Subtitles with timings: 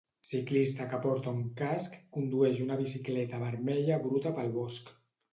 [0.27, 4.91] Ciclista que porta un casc condueix una bicicleta vermella bruta pel bosc.